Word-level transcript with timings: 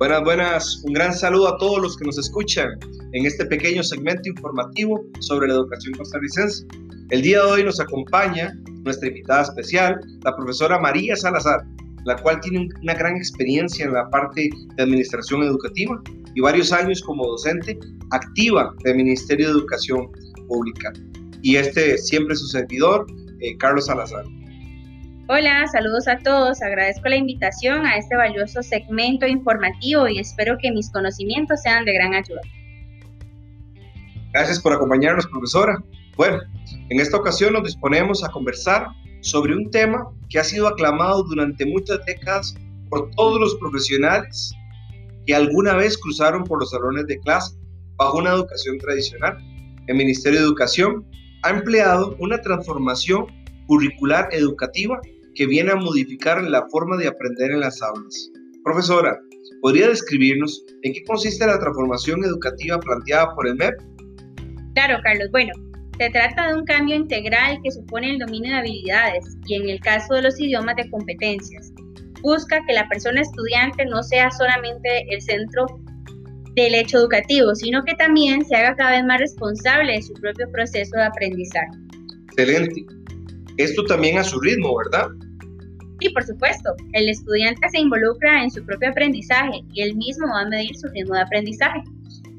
Buenas, 0.00 0.24
buenas. 0.24 0.82
Un 0.86 0.94
gran 0.94 1.12
saludo 1.12 1.46
a 1.48 1.58
todos 1.58 1.78
los 1.78 1.94
que 1.94 2.06
nos 2.06 2.16
escuchan 2.16 2.70
en 3.12 3.26
este 3.26 3.44
pequeño 3.44 3.82
segmento 3.82 4.30
informativo 4.30 5.04
sobre 5.18 5.48
la 5.48 5.52
educación 5.52 5.92
costarricense. 5.92 6.64
El 7.10 7.20
día 7.20 7.44
de 7.44 7.50
hoy 7.50 7.64
nos 7.64 7.80
acompaña 7.80 8.50
nuestra 8.82 9.08
invitada 9.08 9.42
especial, 9.42 10.00
la 10.24 10.34
profesora 10.34 10.78
María 10.78 11.14
Salazar, 11.16 11.66
la 12.06 12.16
cual 12.16 12.40
tiene 12.40 12.70
una 12.82 12.94
gran 12.94 13.14
experiencia 13.14 13.84
en 13.84 13.92
la 13.92 14.08
parte 14.08 14.48
de 14.76 14.82
administración 14.82 15.42
educativa 15.42 16.02
y 16.34 16.40
varios 16.40 16.72
años 16.72 17.02
como 17.02 17.26
docente 17.26 17.78
activa 18.10 18.74
del 18.84 18.96
Ministerio 18.96 19.48
de 19.48 19.52
Educación 19.52 20.08
Pública. 20.48 20.94
Y 21.42 21.56
este 21.56 21.98
siempre 21.98 22.36
su 22.36 22.46
servidor, 22.46 23.06
eh, 23.40 23.54
Carlos 23.58 23.84
Salazar. 23.84 24.24
Hola, 25.32 25.64
saludos 25.70 26.08
a 26.08 26.18
todos. 26.18 26.60
Agradezco 26.60 27.08
la 27.08 27.14
invitación 27.14 27.86
a 27.86 27.96
este 27.96 28.16
valioso 28.16 28.64
segmento 28.64 29.28
informativo 29.28 30.08
y 30.08 30.18
espero 30.18 30.58
que 30.58 30.72
mis 30.72 30.90
conocimientos 30.90 31.62
sean 31.62 31.84
de 31.84 31.92
gran 31.92 32.14
ayuda. 32.14 32.40
Gracias 34.32 34.58
por 34.58 34.72
acompañarnos, 34.72 35.28
profesora. 35.28 35.80
Bueno, 36.16 36.40
en 36.88 36.98
esta 36.98 37.16
ocasión 37.16 37.52
nos 37.52 37.62
disponemos 37.62 38.24
a 38.24 38.28
conversar 38.32 38.88
sobre 39.20 39.54
un 39.54 39.70
tema 39.70 40.04
que 40.28 40.40
ha 40.40 40.42
sido 40.42 40.66
aclamado 40.66 41.22
durante 41.22 41.64
muchas 41.64 42.04
décadas 42.06 42.56
por 42.88 43.08
todos 43.12 43.38
los 43.38 43.54
profesionales 43.54 44.52
que 45.26 45.34
alguna 45.36 45.76
vez 45.76 45.96
cruzaron 45.96 46.42
por 46.42 46.58
los 46.58 46.70
salones 46.70 47.06
de 47.06 47.20
clase 47.20 47.54
bajo 47.94 48.18
una 48.18 48.30
educación 48.30 48.78
tradicional. 48.78 49.38
El 49.86 49.94
Ministerio 49.94 50.40
de 50.40 50.46
Educación 50.46 51.06
ha 51.44 51.50
empleado 51.50 52.16
una 52.18 52.40
transformación 52.40 53.26
curricular 53.68 54.28
educativa 54.32 55.00
que 55.34 55.46
viene 55.46 55.72
a 55.72 55.76
modificar 55.76 56.42
la 56.42 56.66
forma 56.68 56.96
de 56.96 57.08
aprender 57.08 57.50
en 57.50 57.60
las 57.60 57.80
aulas. 57.82 58.30
Profesora, 58.64 59.18
¿podría 59.62 59.88
describirnos 59.88 60.64
en 60.82 60.92
qué 60.92 61.02
consiste 61.04 61.46
la 61.46 61.58
transformación 61.58 62.24
educativa 62.24 62.78
planteada 62.80 63.34
por 63.34 63.46
el 63.46 63.56
MEP? 63.56 63.74
Claro, 64.74 64.98
Carlos. 65.02 65.28
Bueno, 65.30 65.52
se 65.98 66.10
trata 66.10 66.48
de 66.48 66.54
un 66.54 66.64
cambio 66.64 66.96
integral 66.96 67.58
que 67.62 67.70
supone 67.70 68.10
el 68.10 68.18
dominio 68.18 68.52
de 68.52 68.58
habilidades 68.58 69.36
y 69.46 69.54
en 69.54 69.68
el 69.68 69.80
caso 69.80 70.14
de 70.14 70.22
los 70.22 70.38
idiomas 70.40 70.76
de 70.76 70.88
competencias. 70.90 71.72
Busca 72.22 72.60
que 72.66 72.74
la 72.74 72.88
persona 72.88 73.20
estudiante 73.20 73.84
no 73.86 74.02
sea 74.02 74.30
solamente 74.30 75.06
el 75.10 75.20
centro 75.20 75.66
del 76.54 76.74
hecho 76.74 76.98
educativo, 76.98 77.54
sino 77.54 77.84
que 77.84 77.94
también 77.94 78.44
se 78.44 78.56
haga 78.56 78.76
cada 78.76 78.92
vez 78.92 79.04
más 79.04 79.20
responsable 79.20 79.92
de 79.92 80.02
su 80.02 80.12
propio 80.14 80.50
proceso 80.52 80.96
de 80.96 81.04
aprendizaje. 81.04 81.70
Excelente. 82.28 82.84
Esto 83.56 83.84
también 83.84 84.18
a 84.18 84.24
su 84.24 84.40
ritmo, 84.40 84.76
¿verdad? 84.76 85.08
Sí, 86.00 86.08
por 86.10 86.24
supuesto. 86.24 86.74
El 86.92 87.08
estudiante 87.08 87.68
se 87.70 87.78
involucra 87.78 88.42
en 88.42 88.50
su 88.50 88.64
propio 88.64 88.90
aprendizaje 88.90 89.60
y 89.72 89.82
él 89.82 89.96
mismo 89.96 90.26
va 90.28 90.42
a 90.42 90.48
medir 90.48 90.74
su 90.76 90.88
ritmo 90.88 91.14
de 91.14 91.20
aprendizaje. 91.20 91.82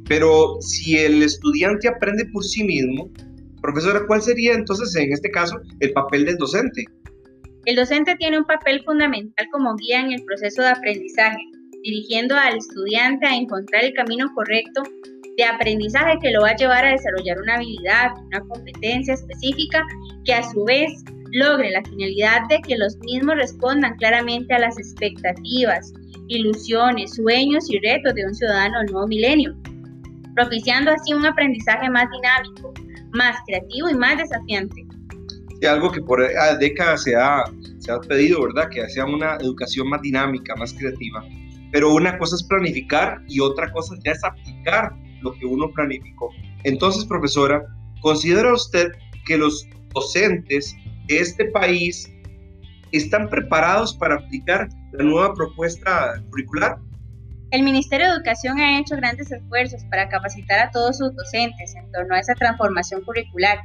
Pero 0.07 0.57
si 0.61 0.97
el 0.97 1.21
estudiante 1.21 1.87
aprende 1.87 2.25
por 2.33 2.43
sí 2.43 2.63
mismo, 2.63 3.09
profesora, 3.61 4.01
¿cuál 4.07 4.21
sería 4.21 4.53
entonces 4.53 4.95
en 4.95 5.13
este 5.13 5.29
caso 5.29 5.59
el 5.79 5.93
papel 5.93 6.25
del 6.25 6.37
docente? 6.37 6.85
El 7.65 7.75
docente 7.75 8.15
tiene 8.15 8.39
un 8.39 8.45
papel 8.45 8.83
fundamental 8.83 9.47
como 9.51 9.75
guía 9.75 10.01
en 10.01 10.11
el 10.11 10.23
proceso 10.25 10.63
de 10.63 10.69
aprendizaje, 10.69 11.37
dirigiendo 11.83 12.35
al 12.35 12.57
estudiante 12.57 13.27
a 13.27 13.35
encontrar 13.35 13.83
el 13.85 13.93
camino 13.93 14.27
correcto 14.33 14.81
de 15.37 15.43
aprendizaje 15.43 16.17
que 16.21 16.31
lo 16.31 16.41
va 16.41 16.49
a 16.49 16.55
llevar 16.55 16.85
a 16.85 16.91
desarrollar 16.91 17.39
una 17.39 17.55
habilidad, 17.55 18.11
una 18.25 18.41
competencia 18.41 19.13
específica 19.13 19.85
que 20.25 20.33
a 20.33 20.43
su 20.51 20.63
vez 20.65 20.91
logre 21.31 21.71
la 21.71 21.83
finalidad 21.83 22.47
de 22.49 22.59
que 22.61 22.77
los 22.77 22.97
mismos 22.99 23.35
respondan 23.35 23.95
claramente 23.97 24.53
a 24.53 24.59
las 24.59 24.77
expectativas, 24.77 25.93
ilusiones, 26.27 27.15
sueños 27.15 27.69
y 27.69 27.79
retos 27.79 28.13
de 28.15 28.25
un 28.25 28.33
ciudadano 28.33 28.83
nuevo 28.83 29.07
milenio, 29.07 29.55
propiciando 30.35 30.91
así 30.91 31.13
un 31.13 31.25
aprendizaje 31.25 31.89
más 31.89 32.05
dinámico, 32.11 32.73
más 33.13 33.37
creativo 33.47 33.89
y 33.89 33.93
más 33.95 34.17
desafiante. 34.17 34.85
Y 35.61 35.65
algo 35.65 35.91
que 35.91 36.01
por 36.01 36.27
décadas 36.59 37.03
se 37.03 37.15
ha, 37.15 37.43
se 37.79 37.91
ha 37.91 37.99
pedido, 37.99 38.41
¿verdad? 38.43 38.69
Que 38.69 38.87
sea 38.89 39.05
una 39.05 39.35
educación 39.35 39.89
más 39.89 40.01
dinámica, 40.01 40.55
más 40.55 40.73
creativa. 40.73 41.23
Pero 41.71 41.93
una 41.93 42.17
cosa 42.17 42.35
es 42.35 42.43
planificar 42.43 43.21
y 43.27 43.39
otra 43.39 43.71
cosa 43.71 43.95
ya 44.03 44.11
es 44.11 44.23
aplicar 44.23 44.91
lo 45.21 45.33
que 45.33 45.45
uno 45.45 45.71
planificó. 45.71 46.29
Entonces, 46.63 47.05
profesora, 47.05 47.63
¿considera 48.01 48.53
usted 48.53 48.91
que 49.25 49.37
los 49.37 49.65
docentes 49.93 50.75
de 51.11 51.19
este 51.19 51.45
país 51.45 52.09
están 52.93 53.29
preparados 53.29 53.95
para 53.95 54.15
aplicar 54.15 54.69
la 54.93 55.03
nueva 55.03 55.33
propuesta 55.33 56.13
curricular? 56.29 56.77
El 57.51 57.63
Ministerio 57.63 58.07
de 58.07 58.13
Educación 58.13 58.59
ha 58.59 58.79
hecho 58.79 58.95
grandes 58.95 59.29
esfuerzos 59.29 59.83
para 59.89 60.07
capacitar 60.07 60.59
a 60.59 60.71
todos 60.71 60.97
sus 60.97 61.13
docentes 61.13 61.75
en 61.75 61.91
torno 61.91 62.15
a 62.15 62.19
esa 62.19 62.33
transformación 62.35 63.01
curricular. 63.03 63.59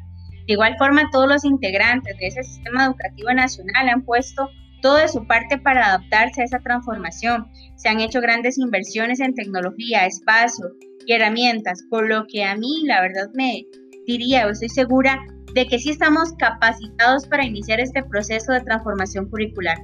De 0.49 0.55
igual 0.55 0.75
forma, 0.77 1.09
todos 1.13 1.29
los 1.29 1.45
integrantes 1.45 2.17
de 2.19 2.27
ese 2.27 2.43
sistema 2.43 2.87
educativo 2.87 3.33
nacional 3.33 3.89
han 3.89 4.03
puesto 4.03 4.49
todo 4.83 4.97
de 4.97 5.09
su 5.09 5.25
parte 5.27 5.59
para 5.59 5.87
adaptarse 5.87 6.43
a 6.43 6.45
esa 6.45 6.59
transformación. 6.59 7.47
Se 7.77 7.89
han 7.89 8.01
hecho 8.01 8.21
grandes 8.21 8.59
inversiones 8.59 9.21
en 9.21 9.35
tecnología, 9.35 10.07
espacio 10.07 10.67
y 11.07 11.13
herramientas, 11.13 11.85
por 11.91 12.09
lo 12.09 12.27
que 12.27 12.45
a 12.45 12.57
mí, 12.57 12.83
la 12.87 13.01
verdad, 13.01 13.29
me 13.35 13.65
diría 14.05 14.47
o 14.47 14.51
estoy 14.51 14.69
segura 14.69 15.21
de 15.55 15.67
que 15.67 15.79
sí 15.79 15.91
estamos 15.91 16.33
capacitados 16.39 17.27
para 17.27 17.45
iniciar 17.45 17.81
este 17.81 18.03
proceso 18.05 18.53
de 18.53 18.61
transformación 18.61 19.29
curricular. 19.31 19.79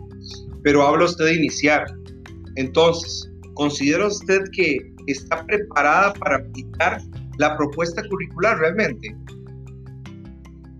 Pero 0.62 0.86
habla 0.86 1.04
usted 1.04 1.24
de 1.24 1.34
iniciar. 1.36 1.84
Entonces, 2.56 3.30
¿considera 3.54 4.06
usted 4.06 4.40
que 4.52 4.78
está 5.06 5.44
preparada 5.46 6.12
para 6.14 6.36
aplicar 6.36 7.00
la 7.38 7.56
propuesta 7.56 8.02
curricular 8.08 8.58
realmente? 8.58 9.16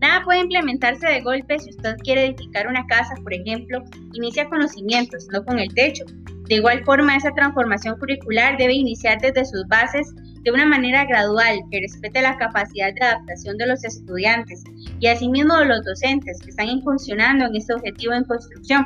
Nada 0.01 0.25
puede 0.25 0.41
implementarse 0.41 1.07
de 1.07 1.21
golpe 1.21 1.59
si 1.61 1.71
usted 1.71 1.97
quiere 1.99 2.27
edificar 2.27 2.67
una 2.67 2.85
casa, 2.87 3.15
por 3.23 3.33
ejemplo, 3.33 3.85
inicia 4.15 4.49
con 4.49 4.59
los 4.59 4.73
cimientos, 4.73 5.29
no 5.33 5.45
con 5.45 5.61
el 5.61 5.73
techo. 5.75 6.05
De 6.49 6.57
igual 6.57 6.85
forma, 6.85 7.17
esa 7.17 7.33
transformación 7.35 7.97
curricular 7.99 8.59
debe 8.59 8.75
iniciar 8.75 9.21
desde 9.21 9.45
sus 9.45 9.67
bases 9.69 10.13
de 10.43 10.51
una 10.51 10.67
manera 10.67 11.05
gradual 11.05 11.61
que 11.71 11.81
respete 11.81 12.21
la 12.21 12.37
capacidad 12.37 12.93
de 12.95 13.05
adaptación 13.05 13.57
de 13.57 13.67
los 13.67 13.85
estudiantes 13.85 14.63
y 14.99 15.07
asimismo 15.07 15.57
de 15.57 15.67
los 15.67 15.85
docentes 15.85 16.41
que 16.41 16.51
están 16.51 16.69
incursionando 16.69 17.47
en 17.47 17.57
este 17.57 17.75
objetivo 17.75 18.13
en 18.13 18.25
construcción. 18.25 18.85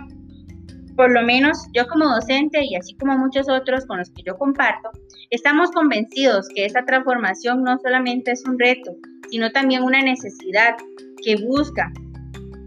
Por 0.97 1.11
lo 1.11 1.23
menos 1.23 1.59
yo 1.75 1.87
como 1.89 2.07
docente 2.07 2.61
y 2.65 2.75
así 2.75 2.95
como 2.95 3.19
muchos 3.19 3.49
otros 3.49 3.85
con 3.87 3.99
los 3.99 4.11
que 4.11 4.23
yo 4.23 4.37
comparto, 4.37 4.91
estamos 5.31 5.71
convencidos 5.73 6.49
que 6.55 6.65
esa 6.65 6.85
transformación 6.85 7.63
no 7.63 7.79
solamente 7.79 8.33
es 8.33 8.43
un 8.47 8.59
reto, 8.59 8.93
sino 9.31 9.51
también 9.53 9.83
una 9.83 10.01
necesidad 10.01 10.75
que 11.23 11.37
busca 11.37 11.93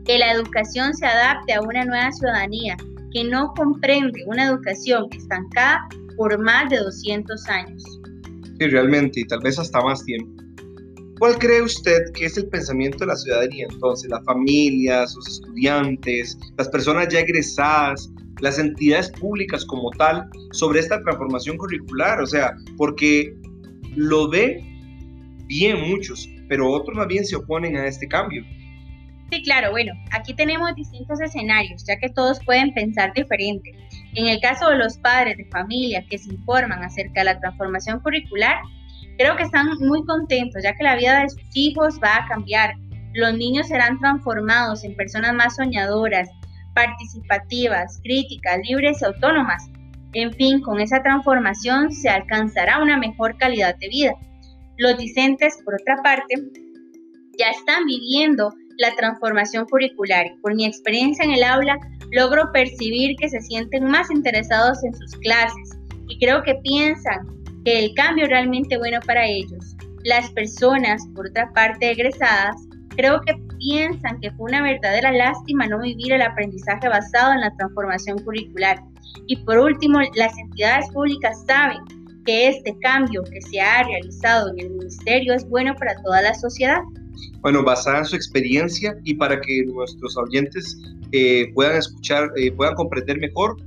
que 0.06 0.18
la 0.18 0.32
educación 0.32 0.94
se 0.96 1.06
adapte 1.06 1.54
a 1.54 1.62
una 1.62 1.86
nueva 1.86 2.12
ciudadanía 2.12 2.76
que 3.12 3.24
no 3.24 3.54
comprende 3.56 4.24
una 4.28 4.46
educación 4.46 5.08
estancada 5.12 5.88
por 6.18 6.38
más 6.40 6.70
de 6.70 6.78
200 6.78 7.48
años. 7.50 7.99
Sí, 8.60 8.68
realmente, 8.68 9.22
y 9.22 9.24
tal 9.26 9.40
vez 9.40 9.58
hasta 9.58 9.82
más 9.82 10.04
tiempo. 10.04 10.44
¿Cuál 11.20 11.38
cree 11.38 11.62
usted 11.62 12.12
que 12.14 12.26
es 12.26 12.38
el 12.38 12.48
pensamiento 12.48 13.00
de 13.00 13.08
la 13.08 13.16
ciudadanía 13.16 13.68
entonces? 13.70 14.10
La 14.10 14.22
familia, 14.24 15.06
sus 15.08 15.28
estudiantes, 15.28 16.38
las 16.58 16.70
personas 16.70 17.10
ya 17.10 17.20
egresadas, 17.20 18.10
las 18.40 18.58
entidades 18.58 19.12
públicas 19.12 19.66
como 19.66 19.90
tal, 19.92 20.30
sobre 20.54 20.80
esta 20.80 21.02
transformación 21.02 21.58
curricular. 21.58 22.22
O 22.22 22.26
sea, 22.26 22.54
porque 22.78 23.34
lo 23.96 24.30
ven 24.30 24.62
bien 25.48 25.90
muchos, 25.90 26.30
pero 26.48 26.72
otros 26.72 26.96
más 26.96 27.08
bien 27.08 27.26
se 27.26 27.36
oponen 27.36 27.76
a 27.76 27.86
este 27.86 28.08
cambio. 28.08 28.44
Sí, 29.32 29.44
claro, 29.44 29.72
bueno, 29.72 29.92
aquí 30.12 30.34
tenemos 30.34 30.74
distintos 30.76 31.20
escenarios, 31.22 31.84
ya 31.86 31.98
que 31.98 32.10
todos 32.10 32.40
pueden 32.46 32.74
pensar 32.74 33.14
diferente. 33.14 33.74
En 34.16 34.28
el 34.28 34.40
caso 34.40 34.70
de 34.70 34.78
los 34.78 34.98
padres 34.98 35.38
de 35.38 35.46
familia 35.46 36.04
que 36.10 36.18
se 36.18 36.32
informan 36.34 36.84
acerca 36.84 37.22
de 37.22 37.26
la 37.26 37.40
transformación 37.40 38.00
curricular, 38.00 38.58
creo 39.18 39.36
que 39.36 39.44
están 39.44 39.68
muy 39.80 40.04
contentos, 40.06 40.64
ya 40.64 40.74
que 40.76 40.84
la 40.84 40.96
vida 40.96 41.22
de 41.22 41.30
sus 41.30 41.56
hijos 41.56 42.00
va 42.04 42.18
a 42.18 42.28
cambiar. 42.28 42.74
Los 43.14 43.34
niños 43.38 43.68
serán 43.68 44.00
transformados 44.00 44.84
en 44.84 44.96
personas 44.96 45.34
más 45.34 45.56
soñadoras, 45.56 46.30
participativas, 46.74 48.00
críticas, 48.04 48.60
libres 48.68 49.02
y 49.02 49.06
autónomas. 49.06 49.70
En 50.14 50.34
fin, 50.34 50.62
con 50.62 50.80
esa 50.80 51.04
transformación 51.04 51.92
se 51.92 52.10
alcanzará 52.10 52.82
una 52.82 52.98
mejor 52.98 53.38
calidad 53.38 53.76
de 53.78 53.90
vida. 53.90 54.14
Los 54.78 54.98
discentes, 54.98 55.60
por 55.64 55.76
otra 55.76 55.98
parte, 56.02 56.36
ya 57.38 57.50
están 57.52 57.86
viviendo 57.86 58.54
la 58.78 58.96
transformación 58.96 59.66
curricular. 59.66 60.28
Por 60.42 60.56
mi 60.56 60.66
experiencia 60.66 61.26
en 61.26 61.32
el 61.32 61.44
aula, 61.44 61.78
logro 62.12 62.52
percibir 62.52 63.16
que 63.18 63.30
se 63.30 63.42
sienten 63.42 63.86
más 63.86 64.10
interesados 64.12 64.84
en 64.84 64.94
sus 64.96 65.12
clases 65.18 65.78
y 66.08 66.18
creo 66.20 66.42
que 66.44 66.56
piensan 66.64 67.28
que 67.66 67.86
el 67.86 67.94
cambio 67.94 68.26
es 68.26 68.32
realmente 68.32 68.78
bueno 68.78 69.00
para 69.06 69.26
ellos. 69.26 69.76
Las 70.04 70.30
personas, 70.32 71.02
por 71.16 71.28
otra 71.28 71.52
parte, 71.54 71.92
egresadas, 71.92 72.56
creo 72.96 73.22
que 73.22 73.34
piensan 73.60 74.20
que 74.22 74.32
fue 74.32 74.50
una 74.50 74.64
verdadera 74.64 75.12
lástima 75.12 75.68
no 75.68 75.80
vivir 75.80 76.14
el 76.14 76.22
aprendizaje 76.22 76.88
basado 76.88 77.34
en 77.34 77.42
la 77.42 77.56
transformación 77.58 78.20
curricular. 78.20 78.82
Y 79.28 79.38
por 79.38 79.58
último, 79.58 80.00
las 80.16 80.38
entidades 80.38 80.90
públicas 80.92 81.44
saben 81.46 81.80
que 82.26 82.50
este 82.50 82.78
cambio 82.80 83.24
que 83.24 83.42
se 83.42 83.62
ha 83.62 83.84
realizado 83.84 84.50
en 84.50 84.60
el 84.60 84.70
ministerio 84.72 85.34
es 85.34 85.48
bueno 85.48 85.76
para 85.76 85.96
toda 86.04 86.22
la 86.22 86.34
sociedad. 86.34 86.80
Bueno, 87.42 87.64
basada 87.64 88.00
en 88.00 88.06
su 88.06 88.16
experiencia 88.16 88.96
y 89.04 89.14
para 89.14 89.40
que 89.40 89.64
nuestros 89.66 90.18
oyentes 90.18 90.78
eh, 91.12 91.52
puedan 91.54 91.78
escuchar, 91.78 92.30
eh, 92.36 92.52
puedan 92.52 92.76
comprender 92.76 93.20
mejor, 93.20 93.58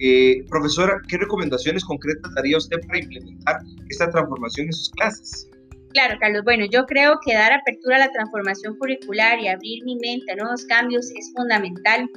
eh, 0.00 0.44
profesora, 0.48 1.00
¿qué 1.08 1.18
recomendaciones 1.18 1.84
concretas 1.84 2.32
daría 2.34 2.56
usted 2.56 2.78
para 2.86 2.98
implementar 2.98 3.60
esta 3.90 4.10
transformación 4.10 4.66
en 4.66 4.72
sus 4.72 4.90
clases? 4.90 5.50
Claro, 5.92 6.16
Carlos. 6.20 6.42
Bueno, 6.44 6.66
yo 6.70 6.86
creo 6.86 7.18
que 7.24 7.34
dar 7.34 7.52
apertura 7.52 7.96
a 7.96 7.98
la 7.98 8.12
transformación 8.12 8.78
curricular 8.78 9.40
y 9.40 9.48
abrir 9.48 9.84
mi 9.84 9.96
mente 9.96 10.32
a 10.32 10.36
nuevos 10.36 10.64
cambios 10.66 11.10
es 11.10 11.32
fundamental. 11.34 12.08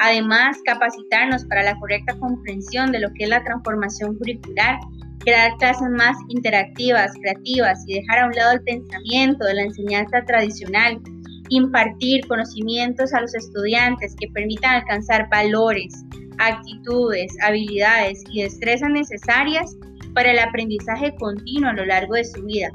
Además, 0.00 0.58
capacitarnos 0.66 1.44
para 1.46 1.62
la 1.62 1.78
correcta 1.80 2.14
comprensión 2.18 2.92
de 2.92 3.00
lo 3.00 3.08
que 3.14 3.24
es 3.24 3.30
la 3.30 3.42
transformación 3.42 4.18
curricular, 4.18 4.78
crear 5.24 5.56
clases 5.58 5.88
más 5.90 6.16
interactivas, 6.28 7.12
creativas 7.20 7.78
y 7.86 7.94
dejar 7.94 8.20
a 8.20 8.26
un 8.26 8.32
lado 8.32 8.52
el 8.52 8.62
pensamiento 8.62 9.44
de 9.44 9.54
la 9.54 9.62
enseñanza 9.62 10.24
tradicional, 10.26 11.00
impartir 11.48 12.26
conocimientos 12.26 13.12
a 13.12 13.20
los 13.20 13.34
estudiantes 13.34 14.14
que 14.18 14.28
permitan 14.28 14.76
alcanzar 14.76 15.28
valores, 15.30 15.94
actitudes, 16.38 17.32
habilidades 17.42 18.22
y 18.30 18.42
destrezas 18.42 18.90
necesarias 18.90 19.76
para 20.14 20.32
el 20.32 20.38
aprendizaje 20.38 21.14
continuo 21.16 21.70
a 21.70 21.74
lo 21.74 21.84
largo 21.84 22.14
de 22.14 22.24
su 22.24 22.42
vida. 22.44 22.70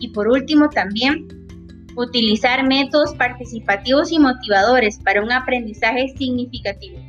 Y 0.00 0.08
por 0.08 0.28
último, 0.28 0.68
también 0.68 1.28
utilizar 1.96 2.66
métodos 2.66 3.14
participativos 3.14 4.12
y 4.12 4.18
motivadores 4.18 4.98
para 4.98 5.22
un 5.22 5.30
aprendizaje 5.30 6.08
significativo. 6.16 7.01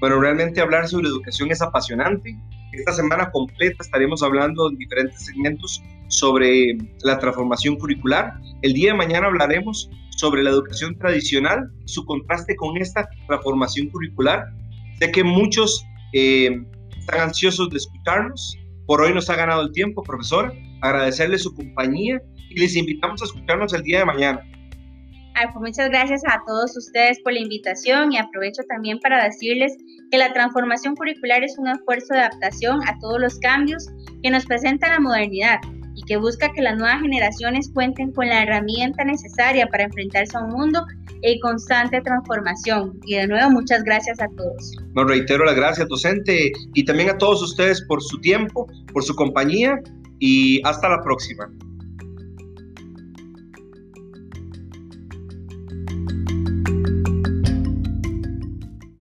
Bueno, 0.00 0.20
realmente 0.20 0.60
hablar 0.60 0.88
sobre 0.88 1.08
educación 1.08 1.50
es 1.50 1.60
apasionante. 1.60 2.36
Esta 2.72 2.92
semana 2.92 3.30
completa 3.30 3.76
estaremos 3.80 4.22
hablando 4.22 4.68
en 4.70 4.76
diferentes 4.76 5.24
segmentos 5.24 5.82
sobre 6.08 6.76
la 7.02 7.18
transformación 7.18 7.76
curricular. 7.76 8.34
El 8.62 8.74
día 8.74 8.92
de 8.92 8.98
mañana 8.98 9.26
hablaremos 9.26 9.90
sobre 10.16 10.42
la 10.42 10.50
educación 10.50 10.96
tradicional, 10.98 11.70
su 11.86 12.04
contraste 12.04 12.56
con 12.56 12.76
esta 12.76 13.08
transformación 13.26 13.88
curricular. 13.88 14.44
Sé 14.98 15.10
que 15.10 15.24
muchos 15.24 15.84
eh, 16.12 16.60
están 16.98 17.20
ansiosos 17.20 17.70
de 17.70 17.78
escucharnos 17.78 18.58
por 18.88 19.02
hoy 19.02 19.12
nos 19.12 19.28
ha 19.28 19.36
ganado 19.36 19.60
el 19.60 19.72
tiempo, 19.72 20.02
profesora. 20.02 20.50
Agradecerle 20.80 21.38
su 21.38 21.54
compañía 21.54 22.22
y 22.48 22.58
les 22.58 22.74
invitamos 22.74 23.20
a 23.20 23.26
escucharnos 23.26 23.74
el 23.74 23.82
día 23.82 23.98
de 23.98 24.06
mañana. 24.06 24.40
Pues 25.40 25.54
muchas 25.54 25.88
gracias 25.90 26.22
a 26.26 26.42
todos 26.46 26.76
ustedes 26.76 27.20
por 27.20 27.32
la 27.32 27.38
invitación 27.38 28.12
y 28.12 28.18
aprovecho 28.18 28.62
también 28.68 28.98
para 28.98 29.22
decirles 29.22 29.72
que 30.10 30.18
la 30.18 30.32
transformación 30.32 30.96
curricular 30.96 31.44
es 31.44 31.56
un 31.58 31.68
esfuerzo 31.68 32.14
de 32.14 32.20
adaptación 32.20 32.80
a 32.88 32.98
todos 32.98 33.20
los 33.20 33.38
cambios 33.38 33.86
que 34.22 34.30
nos 34.30 34.44
presenta 34.46 34.88
la 34.88 34.98
modernidad 34.98 35.58
y 35.94 36.02
que 36.02 36.16
busca 36.16 36.52
que 36.52 36.62
las 36.62 36.76
nuevas 36.76 37.00
generaciones 37.02 37.70
cuenten 37.72 38.10
con 38.12 38.28
la 38.28 38.42
herramienta 38.42 39.04
necesaria 39.04 39.68
para 39.68 39.84
enfrentarse 39.84 40.36
a 40.36 40.40
un 40.40 40.50
mundo 40.50 40.84
en 41.22 41.38
constante 41.40 42.00
transformación. 42.00 42.98
Y 43.04 43.14
de 43.14 43.28
nuevo, 43.28 43.50
muchas 43.50 43.84
gracias 43.84 44.20
a 44.20 44.26
todos. 44.36 44.76
Nos 44.94 45.06
reitero 45.06 45.44
las 45.44 45.54
gracias, 45.54 45.88
docente, 45.88 46.52
y 46.74 46.84
también 46.84 47.10
a 47.10 47.18
todos 47.18 47.42
ustedes 47.42 47.80
por 47.82 48.02
su 48.02 48.20
tiempo, 48.20 48.66
por 48.92 49.04
su 49.04 49.14
compañía 49.14 49.80
y 50.18 50.60
hasta 50.64 50.88
la 50.88 51.00
próxima. 51.02 51.48